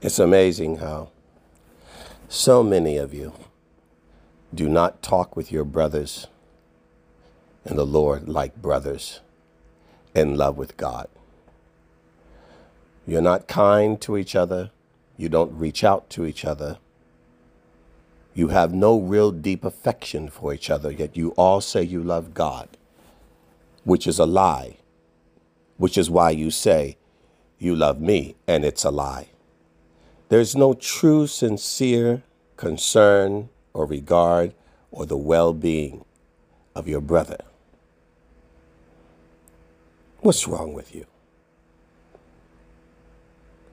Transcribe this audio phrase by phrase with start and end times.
[0.00, 1.10] It's amazing how
[2.28, 3.32] so many of you
[4.54, 6.26] do not talk with your brothers
[7.64, 9.20] in the Lord like brothers
[10.14, 11.08] in love with God.
[13.06, 14.70] You're not kind to each other.
[15.16, 16.78] You don't reach out to each other.
[18.34, 22.34] You have no real deep affection for each other, yet you all say you love
[22.34, 22.68] God,
[23.84, 24.78] which is a lie,
[25.76, 26.96] which is why you say
[27.58, 29.28] you love me, and it's a lie.
[30.32, 32.22] There's no true, sincere
[32.56, 34.54] concern or regard
[34.90, 36.06] or the well being
[36.74, 37.36] of your brother.
[40.20, 41.04] What's wrong with you?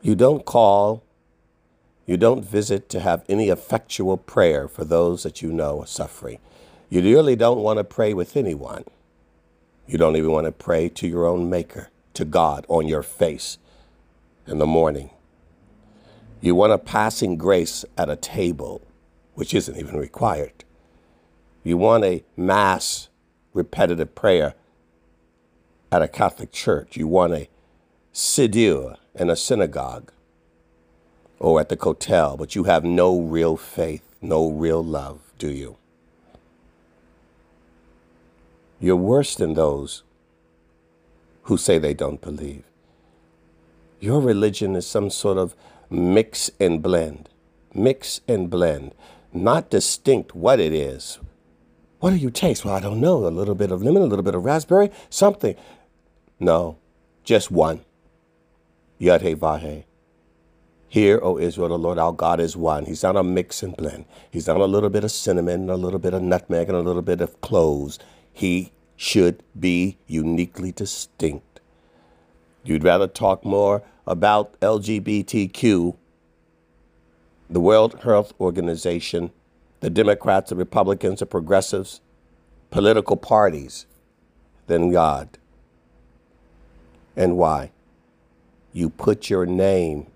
[0.00, 1.02] You don't call,
[2.06, 6.38] you don't visit to have any effectual prayer for those that you know are suffering.
[6.88, 8.84] You really don't want to pray with anyone.
[9.88, 13.58] You don't even want to pray to your own Maker, to God on your face
[14.46, 15.10] in the morning.
[16.44, 18.82] You want a passing grace at a table,
[19.32, 20.62] which isn't even required.
[21.62, 23.08] You want a mass
[23.54, 24.52] repetitive prayer
[25.90, 26.98] at a Catholic church.
[26.98, 27.48] You want a
[28.12, 30.12] siddur in a synagogue
[31.38, 35.78] or at the hotel, but you have no real faith, no real love, do you?
[38.78, 40.02] You're worse than those
[41.44, 42.64] who say they don't believe.
[43.98, 45.56] Your religion is some sort of
[45.94, 47.28] mix and blend,
[47.72, 48.94] mix and blend,
[49.32, 51.18] not distinct what it is.
[52.00, 52.64] What do you taste?
[52.64, 53.26] Well, I don't know.
[53.26, 55.56] A little bit of lemon, a little bit of raspberry, something.
[56.38, 56.78] No,
[57.24, 57.84] just one.
[59.00, 59.84] Yud Vahe.
[60.88, 62.84] Hear, O Israel, the Lord our God is one.
[62.84, 64.04] He's not a mix and blend.
[64.30, 67.02] He's not a little bit of cinnamon, a little bit of nutmeg, and a little
[67.02, 67.98] bit of cloves.
[68.32, 71.60] He should be uniquely distinct.
[72.62, 75.96] You'd rather talk more about LGBTQ,
[77.48, 79.30] the World Health Organization,
[79.80, 82.00] the Democrats, the Republicans, the progressives,
[82.70, 83.86] political parties
[84.66, 85.38] than God.
[87.16, 87.70] And why?
[88.72, 90.06] You put your name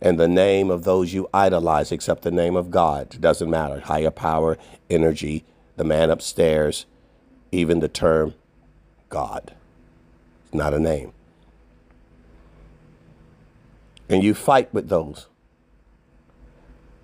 [0.00, 3.14] and the name of those you idolize, except the name of God.
[3.14, 3.80] It doesn't matter.
[3.80, 4.56] Higher power,
[4.88, 5.44] energy,
[5.76, 6.86] the man upstairs,
[7.50, 8.34] even the term
[9.08, 9.54] God.
[10.44, 11.12] It's not a name.
[14.08, 15.26] And you fight with those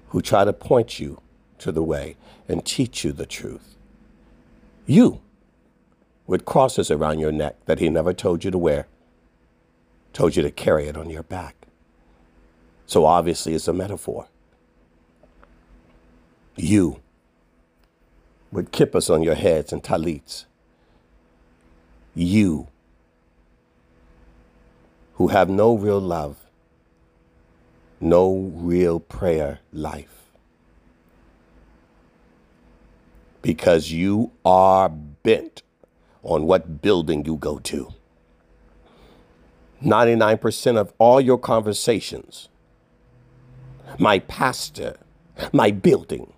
[0.09, 1.21] who try to point you
[1.59, 2.17] to the way
[2.49, 3.77] and teach you the truth.
[4.87, 5.21] You,
[6.27, 8.87] with crosses around your neck that he never told you to wear,
[10.13, 11.57] told you to carry it on your back.
[12.87, 14.29] So obviously, it's a metaphor.
[16.57, 17.01] You,
[18.53, 20.47] with kippas on your heads and talits,
[22.15, 22.69] you,
[25.15, 26.44] who have no real love
[28.05, 30.31] no real prayer life.
[33.43, 35.63] Because you are bent
[36.23, 37.93] on what building you go to.
[39.83, 42.49] 99% of all your conversations,
[43.99, 44.97] my pastor,
[45.53, 46.33] my building,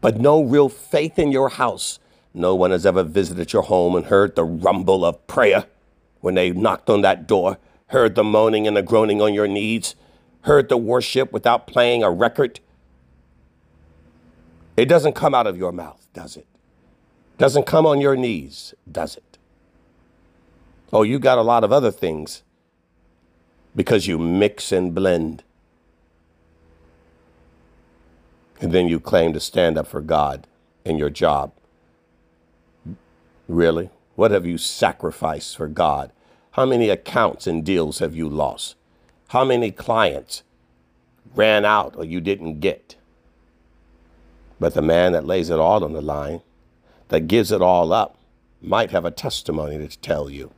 [0.00, 1.98] but no real faith in your house.
[2.32, 5.64] No one has ever visited your home and heard the rumble of prayer
[6.20, 7.58] when they knocked on that door,
[7.88, 9.94] heard the moaning and the groaning on your knees,
[10.48, 12.58] heard the worship without playing a record?
[14.78, 16.46] It doesn't come out of your mouth, does it?
[17.36, 19.36] Doesn't come on your knees, does it?
[20.90, 22.44] Oh, you got a lot of other things
[23.76, 25.44] because you mix and blend.
[28.58, 30.46] And then you claim to stand up for God
[30.82, 31.52] in your job.
[33.46, 33.90] Really?
[34.16, 36.10] What have you sacrificed for God?
[36.52, 38.77] How many accounts and deals have you lost?
[39.28, 40.42] How many clients
[41.34, 42.96] ran out or you didn't get?
[44.58, 46.40] But the man that lays it all on the line,
[47.08, 48.16] that gives it all up,
[48.60, 50.50] might have a testimony to tell you.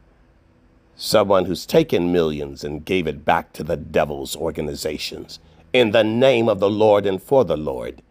[0.97, 5.41] Someone who's taken millions and gave it back to the devil's organizations
[5.72, 8.03] in the name of the Lord and for the Lord.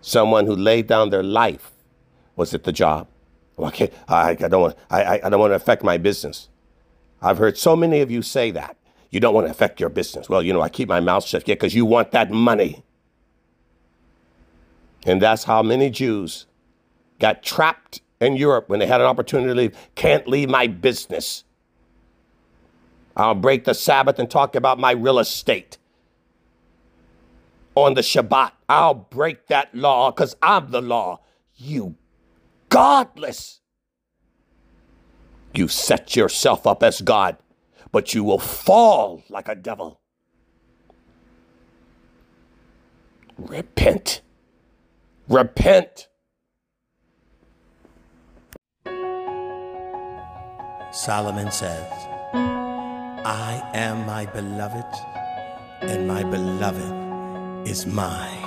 [0.00, 1.72] Someone who laid down their life.
[2.36, 3.06] Was it the job?
[3.58, 4.76] Okay, I, I don't want.
[4.90, 6.48] I, I don't want to affect my business.
[7.20, 8.76] I've heard so many of you say that.
[9.10, 10.28] You don't want to affect your business.
[10.28, 12.82] Well, you know, I keep my mouth shut, yeah, because you want that money.
[15.06, 16.46] And that's how many Jews
[17.18, 19.76] got trapped in Europe when they had an opportunity to leave.
[19.94, 21.44] Can't leave my business.
[23.16, 25.78] I'll break the Sabbath and talk about my real estate.
[27.74, 31.20] On the Shabbat, I'll break that law because I'm the law.
[31.56, 31.96] You
[32.68, 33.60] godless.
[35.54, 37.36] You set yourself up as God,
[37.92, 40.00] but you will fall like a devil.
[43.38, 44.22] Repent.
[45.28, 46.08] Repent.
[50.90, 51.92] Solomon says,
[52.32, 54.86] I am my beloved,
[55.82, 58.37] and my beloved is mine.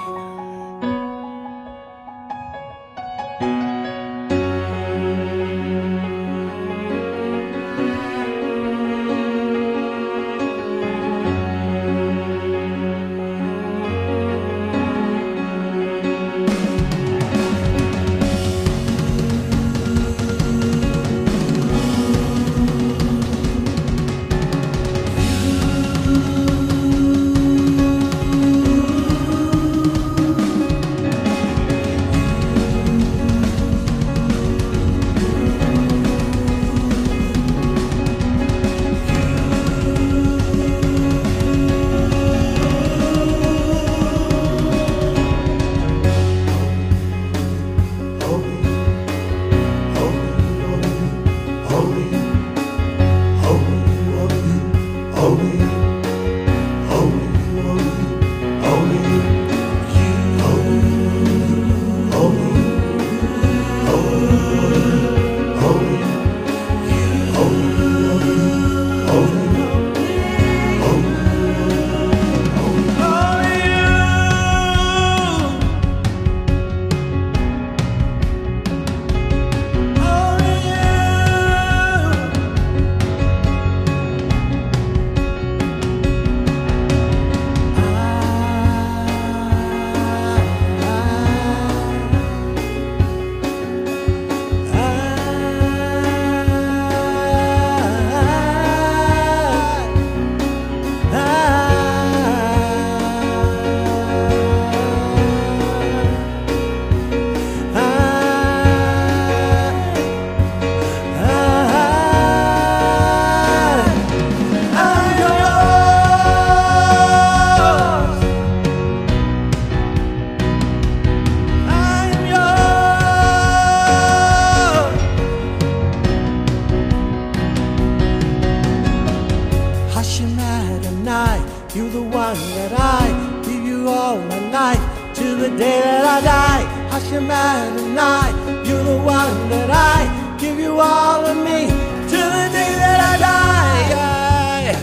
[131.92, 136.64] the one that I give you all my life to the day that I die.
[136.90, 138.32] Hashem Adonai,
[138.66, 143.18] you're the one that I give you all of me to the day that I
[143.28, 144.74] die.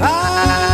[0.00, 0.73] I, I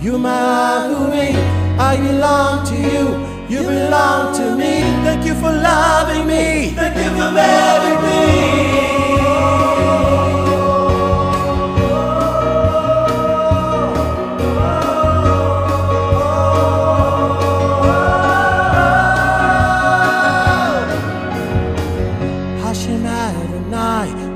[0.00, 1.34] You my me,
[1.76, 3.04] I belong to you,
[3.48, 4.82] you belong to me.
[5.02, 8.88] Thank you for loving me, thank you for marrying me.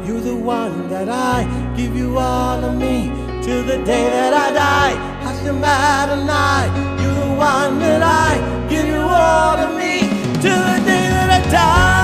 [0.04, 1.44] You're the one that I
[1.76, 5.11] give you all of me till the day that I die
[5.44, 6.70] the matter tonight.
[7.02, 11.40] You're the one that I give you all of me to the day that I
[11.50, 12.02] die.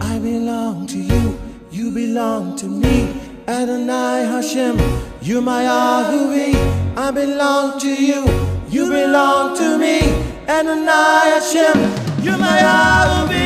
[0.00, 1.38] I belong to you,
[1.70, 3.20] you belong to me.
[3.48, 4.78] Adonai Hashem,
[5.22, 6.54] you my Ahuvi.
[6.96, 8.51] I belong to you.
[8.72, 10.00] You belong to me,
[10.48, 12.24] and I Hashem.
[12.24, 13.41] You're my Abba.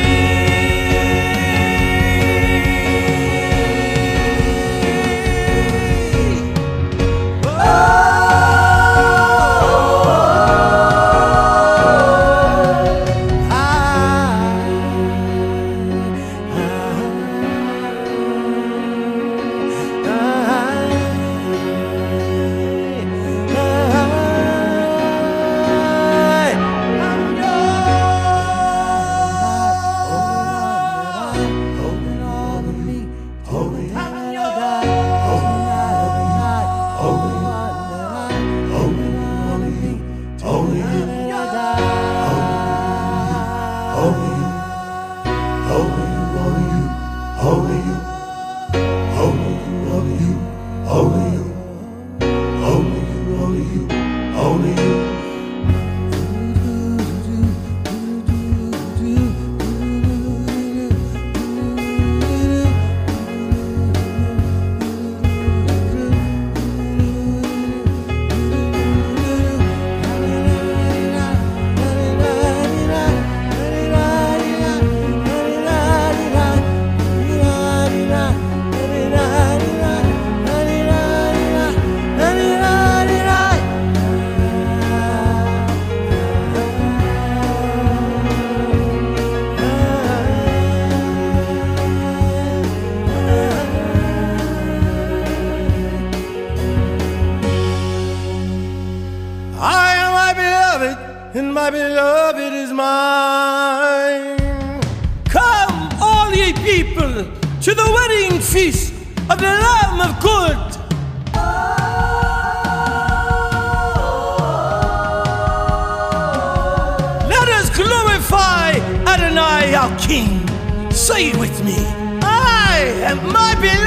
[121.17, 121.73] playing with me.
[122.21, 122.77] I
[123.09, 123.86] am my beloved.